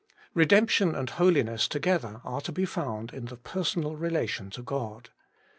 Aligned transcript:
Redemption 0.33 0.95
and 0.95 1.11
Holiness 1.11 1.67
together 1.67 2.21
are 2.23 2.41
to 2.41 2.51
be 2.51 2.65
found 2.65 3.13
in 3.13 3.25
the 3.25 3.37
personal 3.37 3.95
relation 3.95 4.49
to 4.49 4.63
God. 4.63 5.11